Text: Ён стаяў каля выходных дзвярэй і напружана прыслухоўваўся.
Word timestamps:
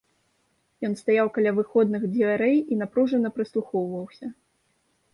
Ён 0.89 0.95
стаяў 1.01 1.27
каля 1.35 1.51
выходных 1.59 2.09
дзвярэй 2.15 2.57
і 2.59 2.73
напружана 2.83 3.27
прыслухоўваўся. 3.39 4.37